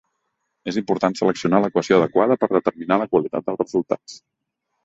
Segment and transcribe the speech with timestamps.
[0.71, 4.21] És important seleccionar l'equació adequada per determinar la qualitat dels resultats.